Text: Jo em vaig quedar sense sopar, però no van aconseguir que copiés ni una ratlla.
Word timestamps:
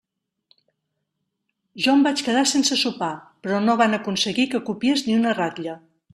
Jo 1.85 1.93
em 1.97 2.01
vaig 2.07 2.23
quedar 2.29 2.43
sense 2.53 2.79
sopar, 2.85 3.11
però 3.45 3.61
no 3.67 3.77
van 3.83 4.01
aconseguir 4.01 4.49
que 4.55 4.65
copiés 4.73 5.07
ni 5.11 5.21
una 5.21 5.37
ratlla. 5.43 5.79